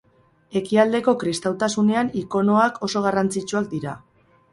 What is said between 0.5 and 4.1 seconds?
Ekialdeko kristautasunean ikonoak oso garrantzitsuak dira.